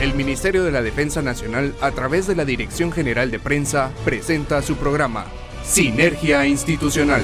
[0.00, 4.62] El Ministerio de la Defensa Nacional, a través de la Dirección General de Prensa, presenta
[4.62, 5.26] su programa
[5.64, 7.20] Sinergia Institucional.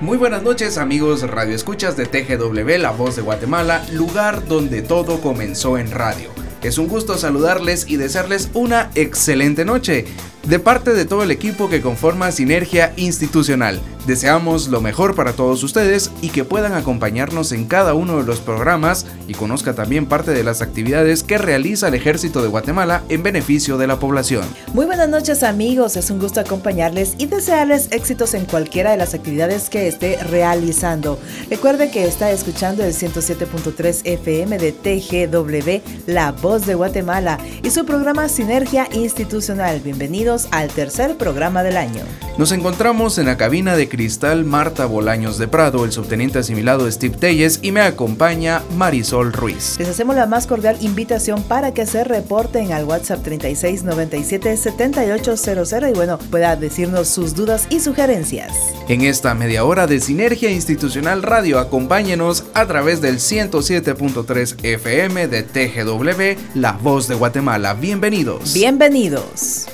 [0.00, 5.20] Muy buenas noches amigos Radio Escuchas de TGW La Voz de Guatemala, lugar donde todo
[5.20, 6.30] comenzó en radio.
[6.62, 10.06] Es un gusto saludarles y desearles una excelente noche
[10.48, 13.82] de parte de todo el equipo que conforma Sinergia Institucional.
[14.06, 18.40] Deseamos lo mejor para todos ustedes y que puedan acompañarnos en cada uno de los
[18.40, 23.22] programas y conozca también parte de las actividades que realiza el Ejército de Guatemala en
[23.22, 24.46] beneficio de la población.
[24.72, 29.12] Muy buenas noches amigos, es un gusto acompañarles y desearles éxitos en cualquiera de las
[29.12, 31.18] actividades que esté realizando.
[31.50, 37.84] Recuerde que está escuchando el 107.3 FM de TGW, La Voz de Guatemala y su
[37.84, 39.80] programa Sinergia Institucional.
[39.80, 42.04] Bienvenidos al tercer programa del año.
[42.36, 47.16] Nos encontramos en la cabina de cristal Marta Bolaños de Prado, el subteniente asimilado Steve
[47.16, 49.74] Telles y me acompaña Marisol Ruiz.
[49.78, 56.18] Les hacemos la más cordial invitación para que se reporten al WhatsApp 3697-7800 y bueno,
[56.30, 58.52] pueda decirnos sus dudas y sugerencias.
[58.88, 65.42] En esta media hora de Sinergia Institucional Radio, acompáñenos a través del 107.3 FM de
[65.42, 67.74] TGW, La Voz de Guatemala.
[67.74, 68.54] Bienvenidos.
[68.54, 69.66] Bienvenidos.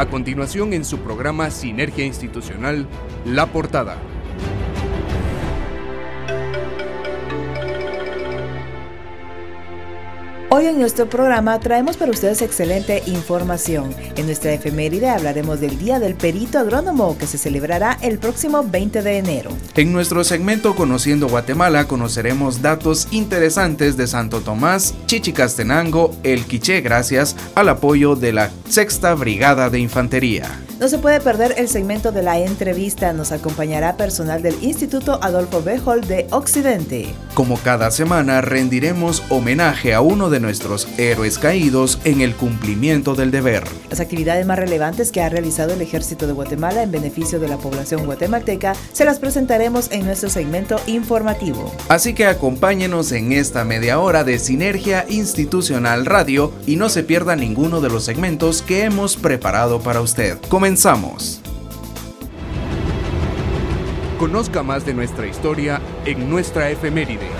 [0.00, 2.86] A continuación en su programa Sinergia Institucional,
[3.26, 3.98] La Portada.
[10.60, 13.94] Hoy en nuestro programa traemos para ustedes excelente información.
[14.16, 19.00] En nuestra efeméride hablaremos del Día del Perito Agrónomo que se celebrará el próximo 20
[19.00, 19.52] de enero.
[19.74, 27.36] En nuestro segmento Conociendo Guatemala conoceremos datos interesantes de Santo Tomás, Chichicastenango, El Quiché gracias
[27.54, 30.60] al apoyo de la Sexta Brigada de Infantería.
[30.80, 33.12] No se puede perder el segmento de la entrevista.
[33.12, 37.14] Nos acompañará personal del Instituto Adolfo Bejol de Occidente.
[37.40, 43.30] Como cada semana, rendiremos homenaje a uno de nuestros héroes caídos en el cumplimiento del
[43.30, 43.64] deber.
[43.88, 47.56] Las actividades más relevantes que ha realizado el Ejército de Guatemala en beneficio de la
[47.56, 51.74] población guatemalteca se las presentaremos en nuestro segmento informativo.
[51.88, 57.36] Así que acompáñenos en esta media hora de Sinergia Institucional Radio y no se pierda
[57.36, 60.36] ninguno de los segmentos que hemos preparado para usted.
[60.50, 61.40] Comenzamos.
[64.20, 67.39] Conozca más de nuestra historia en nuestra efeméride.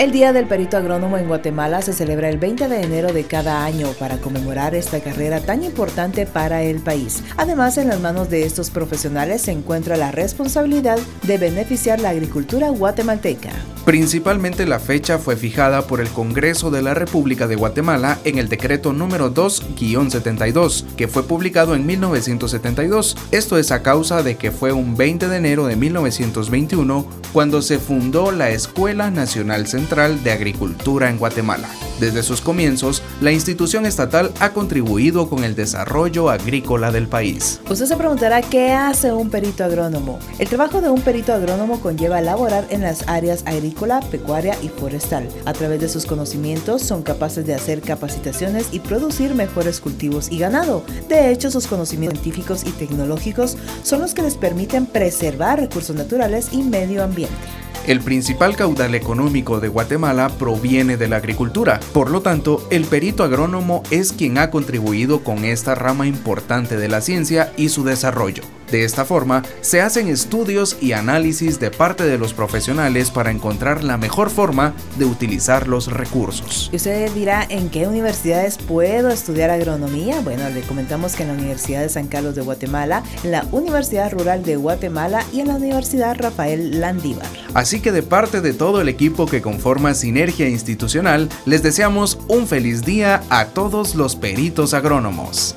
[0.00, 3.66] El Día del Perito Agrónomo en Guatemala se celebra el 20 de enero de cada
[3.66, 7.22] año para conmemorar esta carrera tan importante para el país.
[7.36, 12.70] Además, en las manos de estos profesionales se encuentra la responsabilidad de beneficiar la agricultura
[12.70, 13.50] guatemalteca.
[13.84, 18.48] Principalmente la fecha fue fijada por el Congreso de la República de Guatemala en el
[18.48, 23.18] decreto número 2-72, que fue publicado en 1972.
[23.32, 27.78] Esto es a causa de que fue un 20 de enero de 1921 cuando se
[27.78, 31.68] fundó la Escuela Nacional Central de Agricultura en Guatemala.
[31.98, 37.60] Desde sus comienzos, la institución estatal ha contribuido con el desarrollo agrícola del país.
[37.68, 40.20] Usted se preguntará qué hace un perito agrónomo.
[40.38, 45.28] El trabajo de un perito agrónomo conlleva elaborar en las áreas agrícola, pecuaria y forestal.
[45.44, 50.38] A través de sus conocimientos son capaces de hacer capacitaciones y producir mejores cultivos y
[50.38, 50.84] ganado.
[51.08, 56.50] De hecho, sus conocimientos científicos y tecnológicos son los que les permiten preservar recursos naturales
[56.52, 57.59] y medio ambiente.
[57.86, 63.24] El principal caudal económico de Guatemala proviene de la agricultura, por lo tanto, el perito
[63.24, 68.42] agrónomo es quien ha contribuido con esta rama importante de la ciencia y su desarrollo.
[68.70, 73.82] De esta forma, se hacen estudios y análisis de parte de los profesionales para encontrar
[73.82, 76.70] la mejor forma de utilizar los recursos.
[76.72, 80.20] Y usted dirá, ¿en qué universidades puedo estudiar agronomía?
[80.20, 84.12] Bueno, le comentamos que en la Universidad de San Carlos de Guatemala, en la Universidad
[84.12, 87.26] Rural de Guatemala y en la Universidad Rafael Landívar.
[87.54, 92.46] Así que de parte de todo el equipo que conforma Sinergia Institucional, les deseamos un
[92.46, 95.56] feliz día a todos los peritos agrónomos.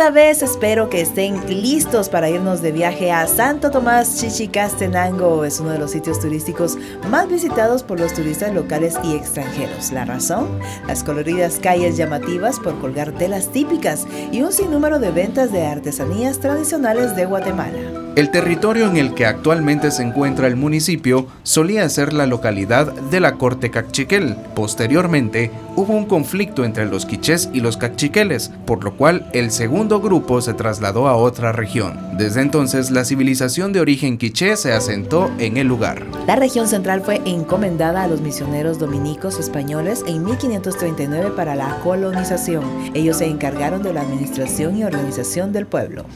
[0.00, 5.44] Esta vez espero que estén listos para irnos de viaje a Santo Tomás Chichicastenango.
[5.44, 6.78] Es uno de los sitios turísticos
[7.10, 9.92] más visitados por los turistas locales y extranjeros.
[9.92, 10.58] ¿La razón?
[10.86, 16.40] Las coloridas calles llamativas por colgar telas típicas y un sinnúmero de ventas de artesanías
[16.40, 17.99] tradicionales de Guatemala.
[18.16, 23.20] El territorio en el que actualmente se encuentra el municipio solía ser la localidad de
[23.20, 24.36] la corte cachiquel.
[24.56, 30.00] Posteriormente, hubo un conflicto entre los quichés y los cachiqueles, por lo cual el segundo
[30.00, 31.98] grupo se trasladó a otra región.
[32.18, 36.04] Desde entonces, la civilización de origen quiché se asentó en el lugar.
[36.26, 42.64] La región central fue encomendada a los misioneros dominicos españoles en 1539 para la colonización.
[42.92, 46.06] Ellos se encargaron de la administración y organización del pueblo.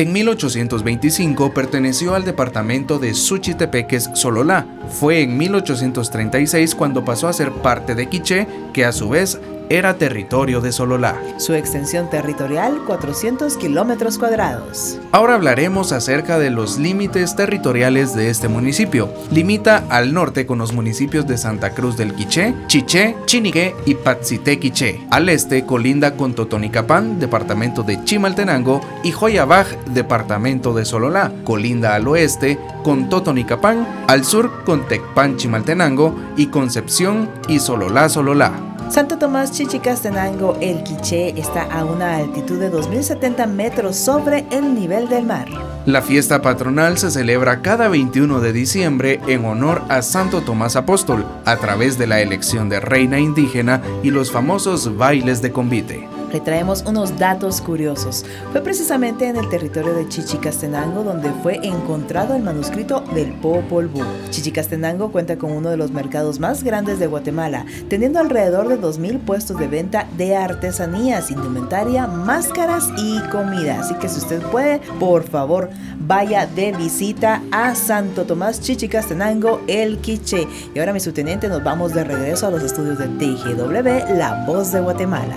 [0.00, 4.66] En 1825 perteneció al departamento de Suchitepeques Sololá.
[4.88, 9.38] Fue en 1836 cuando pasó a ser parte de Quiché, que a su vez
[9.70, 11.16] era territorio de Sololá.
[11.38, 14.98] Su extensión territorial 400 kilómetros cuadrados.
[15.12, 19.08] Ahora hablaremos acerca de los límites territoriales de este municipio.
[19.30, 24.58] Limita al norte con los municipios de Santa Cruz del Quiché, Chiché, Chinique y Patsité
[24.58, 25.06] Quiché.
[25.10, 31.32] Al este colinda con Totonicapán, departamento de Chimaltenango, y Joyabaj, departamento de Sololá.
[31.44, 38.69] Colinda al oeste con Totonicapán, al sur con Tecpan Chimaltenango y Concepción y Sololá Sololá.
[38.90, 45.08] Santo Tomás Chichicastenango, el Quiché, está a una altitud de 2.070 metros sobre el nivel
[45.08, 45.46] del mar.
[45.86, 51.24] La fiesta patronal se celebra cada 21 de diciembre en honor a Santo Tomás Apóstol,
[51.44, 56.40] a través de la elección de reina indígena y los famosos bailes de convite le
[56.40, 58.24] traemos unos datos curiosos.
[58.52, 64.04] Fue precisamente en el territorio de Chichicastenango donde fue encontrado el manuscrito del Popol Vuh.
[64.30, 69.20] Chichicastenango cuenta con uno de los mercados más grandes de Guatemala, teniendo alrededor de 2.000
[69.20, 73.80] puestos de venta de artesanías, indumentaria, máscaras y comida.
[73.80, 79.98] Así que si usted puede, por favor, vaya de visita a Santo Tomás Chichicastenango, el
[79.98, 80.46] Quiche.
[80.74, 84.72] Y ahora, mi subteniente, nos vamos de regreso a los estudios de TGW, La Voz
[84.72, 85.36] de Guatemala.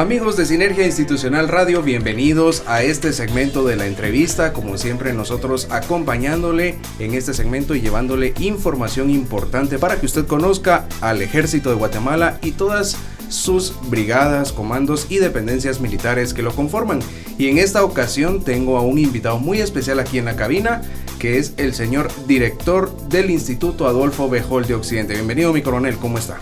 [0.00, 4.54] Amigos de Sinergia Institucional Radio, bienvenidos a este segmento de la entrevista.
[4.54, 10.88] Como siempre, nosotros acompañándole en este segmento y llevándole información importante para que usted conozca
[11.02, 12.96] al Ejército de Guatemala y todas
[13.28, 17.00] sus brigadas, comandos y dependencias militares que lo conforman.
[17.36, 20.80] Y en esta ocasión tengo a un invitado muy especial aquí en la cabina,
[21.18, 25.12] que es el señor director del Instituto Adolfo Bejol de Occidente.
[25.12, 26.38] Bienvenido, mi coronel, ¿cómo está?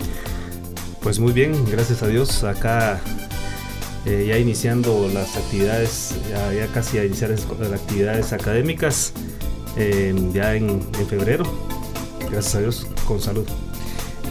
[1.01, 2.45] Pues muy bien, gracias a Dios.
[2.45, 3.01] Acá
[4.05, 9.13] eh, ya iniciando las actividades, ya, casi a iniciar las actividades académicas,
[9.77, 11.43] eh, ya en febrero.
[12.31, 13.45] Gracias a Dios, con salud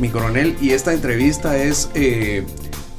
[0.00, 2.44] mi coronel, y esta entrevista es eh,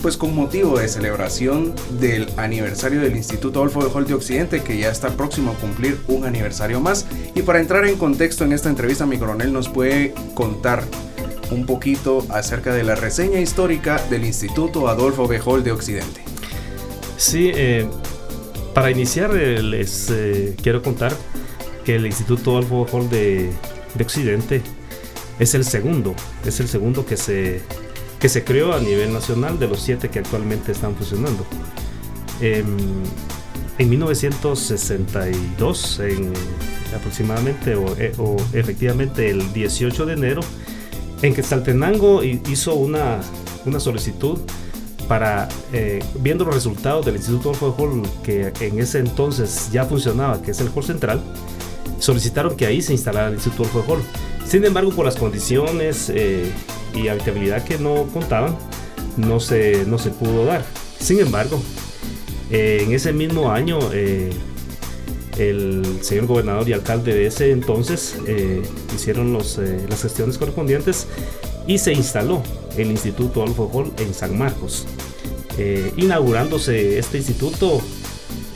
[0.01, 4.89] pues con motivo de celebración del aniversario del Instituto Adolfo de de Occidente, que ya
[4.89, 7.06] está próximo a cumplir un aniversario más.
[7.36, 10.83] Y para entrar en contexto en esta entrevista, mi coronel nos puede contar
[11.51, 16.24] un poquito acerca de la reseña histórica del Instituto Adolfo Bejol de Occidente.
[17.19, 17.86] Sí, eh,
[18.74, 20.10] para iniciar eh, les
[20.63, 21.13] quiero contar
[21.83, 23.51] que el Instituto Adolfo Bejol de,
[23.94, 24.62] de Occidente
[25.38, 27.62] es el segundo, es el segundo que se,
[28.21, 31.45] que se creó a nivel nacional de los siete que actualmente están funcionando.
[32.40, 32.78] Em,
[33.78, 36.31] en 1962, en,
[36.95, 40.40] aproximadamente, eh, o, efectivamente el 18 de enero,
[41.21, 43.19] en que Saltenango hizo una,
[43.66, 44.40] una solicitud
[45.09, 50.39] para, eh, viendo los resultados del Instituto Adolfo Hall, que en ese entonces ya funcionaba,
[50.39, 51.19] que es el Hall Central,
[51.97, 54.04] solicitaron que ahí se instalara el Instituto Adolfo Hall.
[54.45, 56.51] Sin embargo, por las condiciones eh,
[56.94, 58.56] y habitabilidad que no contaban,
[59.18, 60.63] no se, no se pudo dar.
[60.99, 61.59] Sin embargo,
[62.51, 64.30] eh, en ese mismo año, eh,
[65.39, 68.18] el señor gobernador y alcalde de ese entonces
[68.94, 71.07] hicieron las gestiones correspondientes
[71.66, 72.44] y se instaló
[72.78, 74.85] el Instituto Adolfo Hall en San Marcos,
[75.97, 77.81] inaugurándose este instituto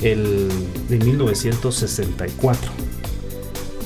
[0.01, 0.47] en
[0.89, 2.71] 1964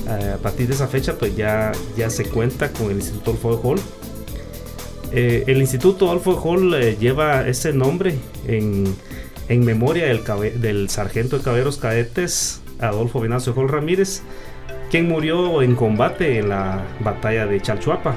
[0.08, 3.80] a partir de esa fecha pues ya, ya se cuenta con el Instituto Adolfo Hall.
[5.12, 8.84] Eh, el Instituto Adolfo Hall eh, lleva ese nombre en,
[9.48, 10.22] en memoria del,
[10.60, 14.22] del, sargento de caballeros cadetes Adolfo Venancio Hall Ramírez,
[14.90, 18.14] quien murió en combate en la batalla de Chalchuapa,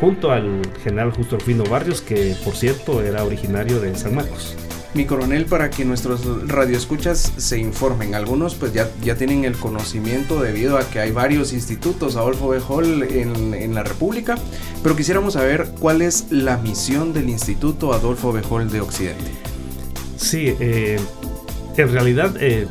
[0.00, 4.56] junto al general Justo Rufino Barrios, que por cierto era originario de San Marcos.
[4.92, 10.42] Mi coronel, para que nuestros radioescuchas se informen, algunos pues ya, ya tienen el conocimiento
[10.42, 12.60] debido a que hay varios institutos Adolfo B.
[12.68, 14.36] Hall en, la República,
[14.82, 18.42] pero quisiéramos saber cuál es la misión del Instituto Adolfo B.
[18.50, 19.30] Hall de Occidente.
[20.16, 20.98] Sí, eh,
[21.76, 22.66] en realidad eh,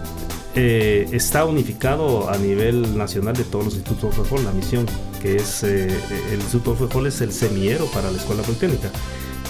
[0.56, 4.86] eh, está unificado a nivel nacional de todos los institutos Hall, la misión,
[5.22, 5.92] que es el
[6.34, 8.90] Instituto Hall es el semillero para la Escuela Politécnica.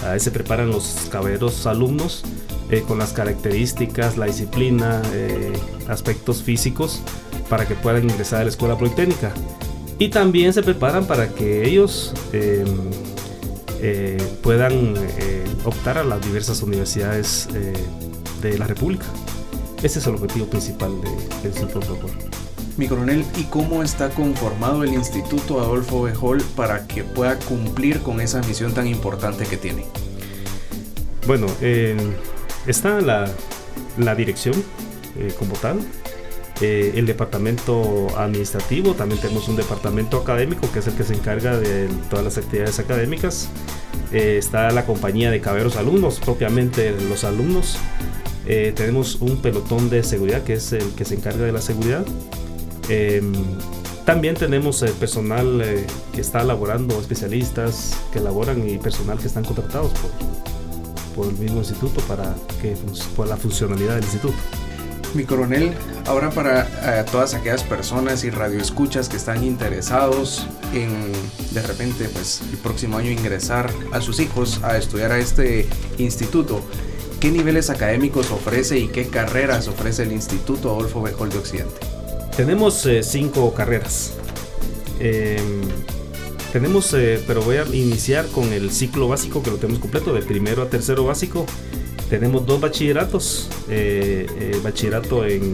[0.06, 2.24] Ahí se preparan los caballeros alumnos
[2.70, 5.52] eh, con las características, la disciplina, eh,
[5.88, 7.02] aspectos físicos
[7.50, 9.34] para que puedan ingresar a la escuela politécnica.
[9.98, 12.68] Y también se preparan para que ellos em,
[13.82, 14.94] eh, puedan
[15.66, 17.48] optar a las diversas universidades
[18.42, 19.06] de la República.
[19.84, 22.08] Ese es el objetivo principal del Instituto Adolfo
[22.80, 28.22] Mi coronel, ¿y cómo está conformado el Instituto Adolfo Bejol para que pueda cumplir con
[28.22, 29.84] esa misión tan importante que tiene?
[31.28, 31.48] Bueno,
[32.66, 33.30] Está la,
[33.98, 34.56] la dirección
[35.18, 35.82] eh, como tal,
[36.62, 41.58] eh, el departamento administrativo, también tenemos un departamento académico que es el que se encarga
[41.58, 43.50] de todas las actividades académicas.
[44.14, 47.78] Eh, está la compañía de caberos alumnos, propiamente los alumnos.
[48.46, 52.06] tenemos un pelotón de seguridad que es el que se encarga de la seguridad.
[52.90, 53.32] Em,
[54.06, 55.64] también tenemos personal
[56.14, 60.12] que está laborando, especialistas que laboran y personal que están contratados por,
[61.16, 62.76] por el mismo instituto para que
[63.16, 64.38] por la funcionalidad del instituto.
[65.16, 65.74] Mi coronel,
[66.06, 71.12] ahora para eh, todas aquellas personas y radioescuchas que están interesados en
[71.52, 75.68] de repente pues el próximo año ingresar a sus hijos a estudiar a este
[75.98, 76.62] instituto,
[77.20, 81.89] ¿qué niveles académicos ofrece y qué carreras ofrece el Instituto Adolfo Bejol de Occidente?
[82.36, 84.14] Tenemos eh, cinco carreras.
[85.00, 85.38] Eh,
[86.52, 90.24] tenemos, eh, pero voy a iniciar con el ciclo básico que lo tenemos completo, de
[90.24, 91.46] primero a tercero básico.
[92.10, 95.54] Tenemos dos bachilleratos, eh, eh, bachillerato en,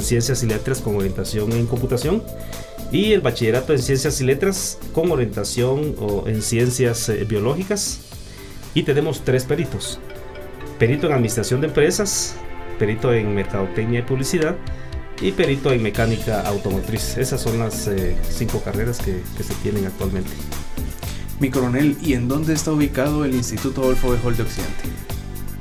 [0.00, 2.24] ciencias y letras con orientación en computación
[2.90, 5.94] y el bachillerato en ciencias y letras con orientación
[6.26, 8.00] en ciencias biológicas.
[8.74, 10.00] Y tenemos tres peritos.
[10.78, 12.34] Perito en administración de empresas,
[12.80, 14.56] perito en mercadotecnia y publicidad
[15.20, 17.16] y perito en mecánica automotriz.
[17.16, 20.30] Esas son las eh, cinco carreras que, se tienen actualmente.
[21.40, 24.82] Mi coronel, ¿y en dónde está ubicado el Instituto Adolfo de Hall de Occidente?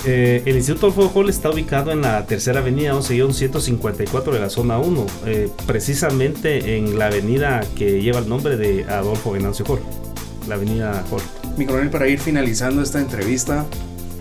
[0.05, 4.49] Eh, el Instituto Adolfo de Hall está ubicado en la tercera avenida 11-154 de la
[4.49, 9.79] zona 1, eh, precisamente en la avenida que lleva el nombre de Adolfo Venancio Hall,
[10.47, 11.21] la avenida Hall.
[11.57, 13.65] Mi coronel, para ir finalizando esta entrevista,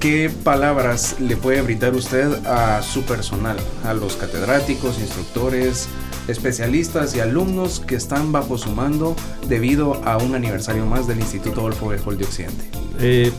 [0.00, 5.90] ¿Qué palabras le puede brindar usted a su personal, a los catedráticos, instructores,
[6.26, 9.14] especialistas y alumnos que están bajo su mando
[9.46, 12.64] debido a un aniversario más del Instituto Adolfo Bejol de Occidente?
[12.98, 13.30] Eh,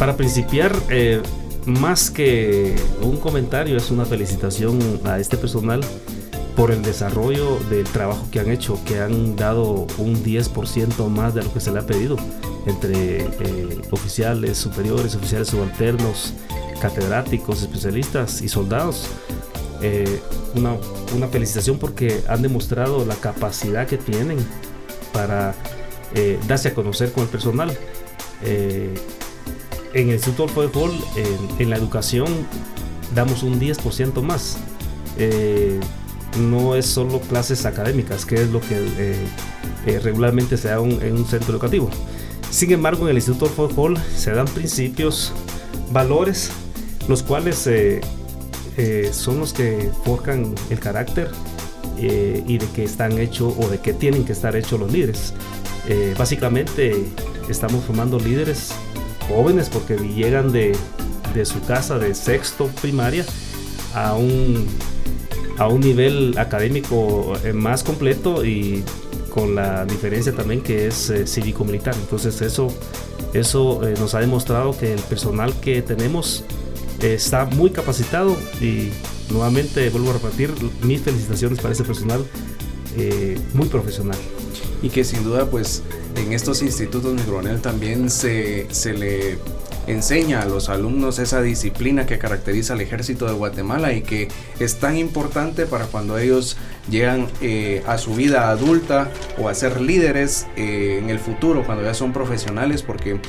[0.00, 1.22] para principiar, eh,
[1.64, 5.80] más que un comentario, es una felicitación a este personal
[6.56, 11.44] por el desarrollo del trabajo que han hecho, que han dado un 10% más de
[11.44, 12.16] lo que se le ha pedido
[12.64, 16.32] entre eh, oficiales superiores, oficiales subalternos,
[16.80, 19.06] catedráticos, especialistas y soldados.
[19.82, 20.20] Eh,
[20.54, 20.76] una,
[21.14, 24.38] una, felicitación porque han demostrado la capacidad que tienen
[25.12, 25.54] para
[26.14, 27.76] eh, darse a conocer con el personal.
[28.42, 30.92] en el Instituto de Hall,
[31.58, 32.26] en, la educación,
[33.14, 34.58] damos un 10% más
[36.38, 39.26] no es solo clases académicas, que es lo que eh,
[39.86, 41.90] eh, regularmente se da en un centro educativo.
[42.50, 45.32] Sin embargo, en el Instituto Ford se dan principios,
[45.90, 46.50] valores,
[47.08, 48.00] los cuales eh,
[49.12, 51.30] son los que forjan el carácter
[51.98, 55.32] y de que están hechos o de que tienen que estar hechos los líderes.
[56.18, 57.06] básicamente
[57.48, 58.72] estamos formando líderes
[59.28, 60.76] jóvenes porque llegan de,
[61.34, 63.24] de su casa de sexto primaria
[63.94, 64.66] a un
[65.58, 68.82] a un nivel académico eh, más completo y
[69.30, 71.94] con la diferencia también que es eh, cívico-militar.
[71.94, 72.68] Entonces eso,
[73.32, 76.44] eso eh, nos ha demostrado que el personal que tenemos
[77.00, 78.90] está muy capacitado y
[79.30, 80.50] nuevamente vuelvo a repetir
[80.82, 82.24] mis felicitaciones para ese personal
[83.52, 84.16] muy profesional.
[84.82, 85.82] Y que sin duda pues
[86.16, 89.38] en estos institutos mi coronel también se, se le
[89.86, 94.28] enseña a los alumnos esa disciplina que caracteriza al ejército de Guatemala y que
[94.58, 96.56] es tan importante para cuando ellos
[96.90, 101.84] llegan eh, a su vida adulta o a ser líderes eh, en el futuro, cuando
[101.84, 103.20] ya son profesionales, porque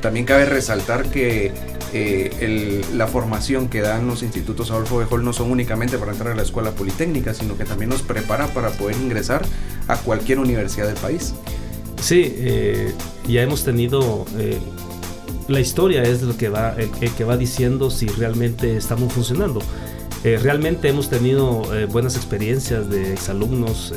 [0.00, 1.52] también cabe resaltar que
[1.92, 6.36] eh, la formación que dan los institutos Adolfo Bejol no son únicamente para entrar a
[6.36, 9.42] la escuela politécnica, sino que también nos prepara para poder ingresar
[9.88, 11.34] a cualquier universidad del país.
[12.00, 12.36] Sí,
[13.26, 14.26] ya hemos tenido
[15.48, 19.60] la historia es lo que va, el, que va diciendo si realmente estamos funcionando.
[20.22, 23.92] Eh, realmente hemos tenido eh, buenas experiencias de exalumnos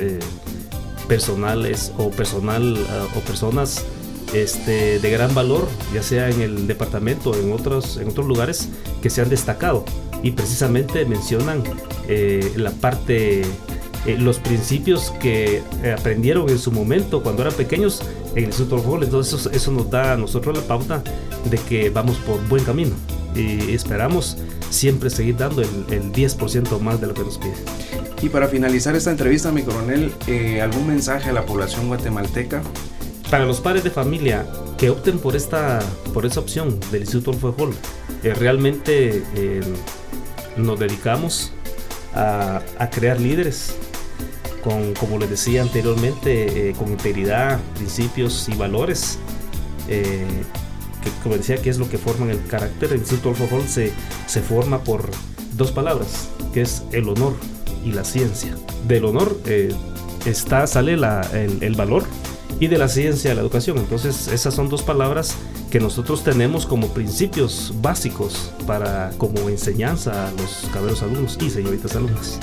[1.07, 2.77] personales o personal
[3.15, 3.85] o personas
[4.33, 8.67] este, de gran valor, ya sea en el departamento o en otros, en otros lugares
[9.01, 9.85] que se han destacado
[10.21, 11.63] y precisamente mencionan
[12.57, 13.43] la parte
[14.07, 18.01] eh, los principios que eh, aprendieron en su momento cuando eran pequeños
[18.37, 19.03] en el Instituto Fútbol.
[19.03, 21.03] Entonces eso, nos da a nosotros la pauta
[21.49, 22.95] de que vamos por buen camino
[23.35, 24.37] y esperamos
[24.69, 27.55] siempre seguir dando el, 10% más de lo que nos pide.
[28.21, 32.61] Y para finalizar esta entrevista, mi coronel, eh, ¿algún mensaje a la población guatemalteca?
[33.29, 34.45] Para los padres de familia
[34.77, 35.79] que opten por esta,
[36.13, 37.73] por esa opción del Instituto Fútbol,
[38.23, 39.23] realmente
[40.55, 41.51] nos dedicamos
[42.13, 43.75] a, a crear líderes
[44.67, 49.17] con, como les decía anteriormente, eh, con integridad, principios y valores,
[49.87, 50.25] eh,
[51.01, 52.91] que como decía, que es lo que forman el carácter.
[52.91, 53.93] El Instituto Alfajol se,
[54.25, 55.09] se forma por
[55.53, 57.37] dos palabras, que es el honor
[57.85, 58.57] y la ciencia.
[58.85, 59.73] Del honor eh,
[60.25, 62.03] está, sale la, el, el valor
[62.59, 63.77] y de la ciencia la educación.
[63.77, 65.35] Entonces esas son dos palabras
[65.71, 71.95] que nosotros tenemos como principios básicos para como enseñanza a los cabros alumnos y señoritas
[71.95, 72.37] alumnas.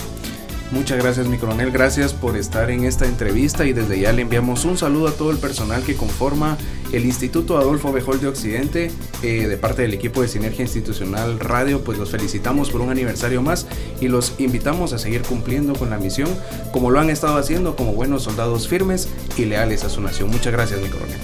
[0.70, 4.64] Muchas gracias mi coronel, gracias por estar en esta entrevista y desde ya le enviamos
[4.64, 6.56] un saludo a todo el personal que conforma
[6.92, 8.90] el Instituto Adolfo Bejol de Occidente,
[9.22, 13.42] eh, de parte del equipo de Sinergia Institucional Radio, pues los felicitamos por un aniversario
[13.42, 13.66] más
[14.00, 16.28] y los invitamos a seguir cumpliendo con la misión
[16.72, 20.30] como lo han estado haciendo como buenos soldados firmes y leales a su nación.
[20.30, 21.18] Muchas gracias mi coronel.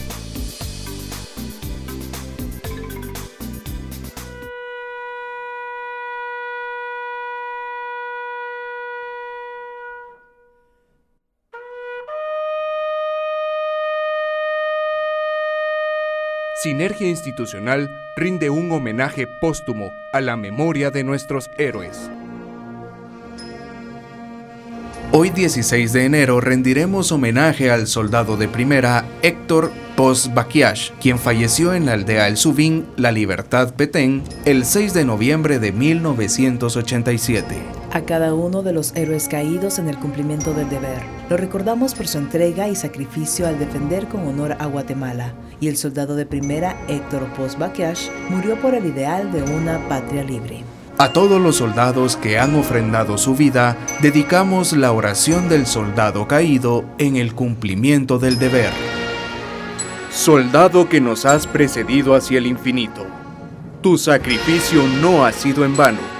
[16.70, 22.08] Sinergia Institucional rinde un homenaje póstumo a la memoria de nuestros héroes.
[25.10, 31.74] Hoy 16 de enero rendiremos homenaje al soldado de primera Héctor Post Baquiash, quien falleció
[31.74, 38.02] en la aldea El Subín, La Libertad Petén, el 6 de noviembre de 1987 a
[38.02, 41.02] cada uno de los héroes caídos en el cumplimiento del deber.
[41.28, 45.34] Lo recordamos por su entrega y sacrificio al defender con honor a Guatemala.
[45.60, 47.58] Y el soldado de primera, Héctor Post
[48.30, 50.62] murió por el ideal de una patria libre.
[50.98, 56.84] A todos los soldados que han ofrendado su vida, dedicamos la oración del soldado caído
[56.98, 58.70] en el cumplimiento del deber.
[60.10, 63.06] Soldado que nos has precedido hacia el infinito,
[63.80, 66.19] tu sacrificio no ha sido en vano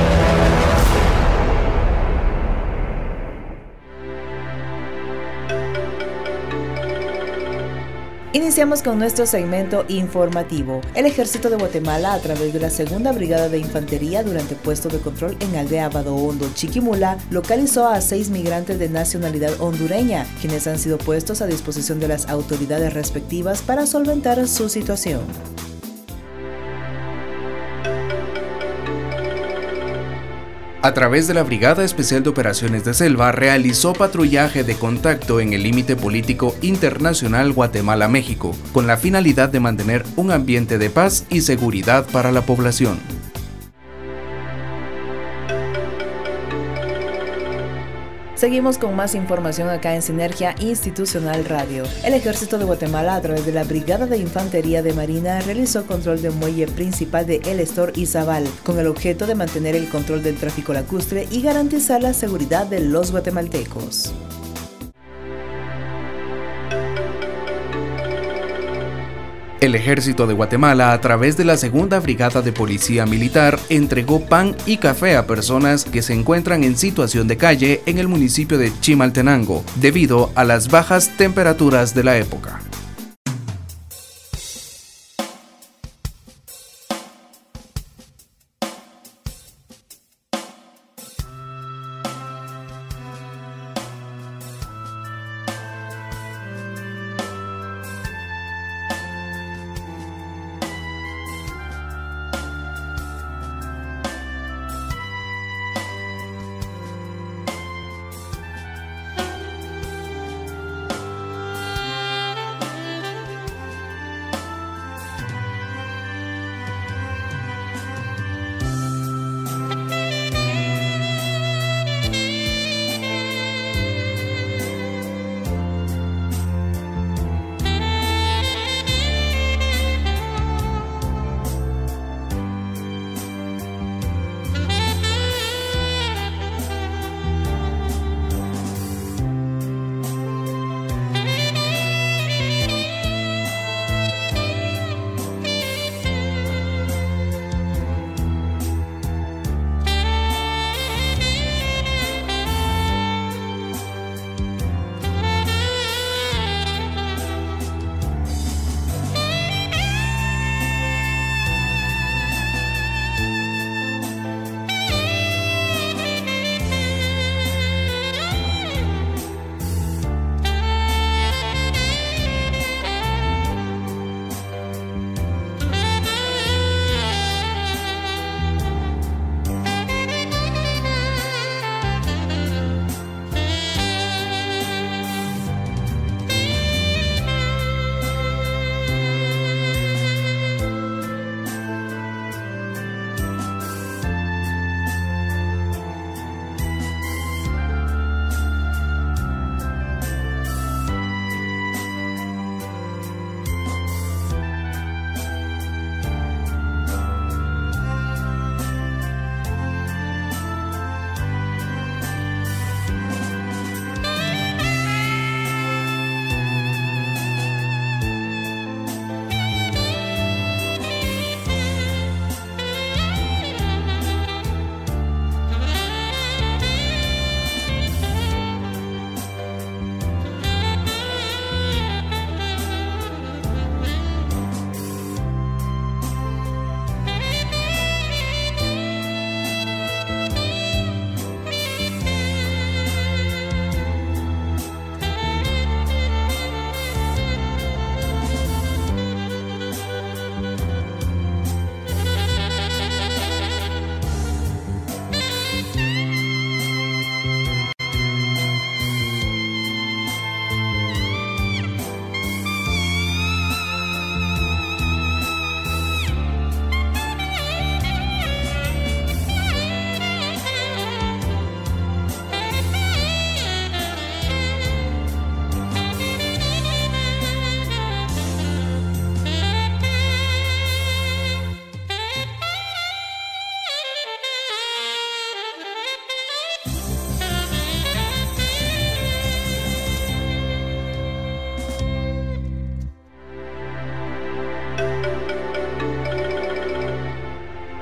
[8.33, 10.79] Iniciamos con nuestro segmento informativo.
[10.95, 14.99] El ejército de Guatemala, a través de la segunda brigada de infantería durante puesto de
[14.99, 20.97] control en aldea Hondo, Chiquimula, localizó a seis migrantes de nacionalidad hondureña, quienes han sido
[20.97, 25.19] puestos a disposición de las autoridades respectivas para solventar su situación.
[30.83, 35.53] A través de la Brigada Especial de Operaciones de Selva realizó patrullaje de contacto en
[35.53, 41.41] el límite político internacional Guatemala-México, con la finalidad de mantener un ambiente de paz y
[41.41, 42.97] seguridad para la población.
[48.41, 51.83] Seguimos con más información acá en Sinergia Institucional Radio.
[52.03, 56.23] El Ejército de Guatemala, a través de la Brigada de Infantería de Marina, realizó control
[56.23, 60.23] de muelle principal de El Estor y Zabal, con el objeto de mantener el control
[60.23, 64.11] del tráfico lacustre y garantizar la seguridad de los guatemaltecos.
[69.61, 74.55] El ejército de Guatemala, a través de la Segunda Brigada de Policía Militar, entregó pan
[74.65, 78.71] y café a personas que se encuentran en situación de calle en el municipio de
[78.79, 82.59] Chimaltenango, debido a las bajas temperaturas de la época.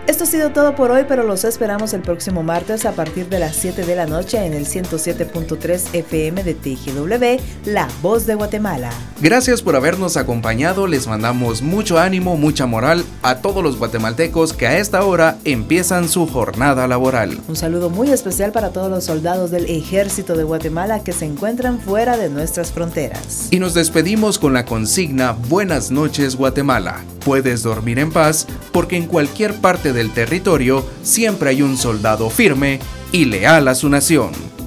[0.09, 3.37] Esto ha sido todo por hoy, pero los esperamos el próximo martes a partir de
[3.37, 8.89] las 7 de la noche en el 107.3 FM de TGW, La Voz de Guatemala.
[9.21, 14.65] Gracias por habernos acompañado, les mandamos mucho ánimo, mucha moral a todos los guatemaltecos que
[14.65, 17.37] a esta hora empiezan su jornada laboral.
[17.47, 21.79] Un saludo muy especial para todos los soldados del Ejército de Guatemala que se encuentran
[21.79, 23.49] fuera de nuestras fronteras.
[23.51, 27.03] Y nos despedimos con la consigna Buenas noches Guatemala.
[27.23, 32.79] Puedes dormir en paz porque en cualquier parte del territorio siempre hay un soldado firme
[33.11, 34.58] y leal a su nación.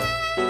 [0.00, 0.49] El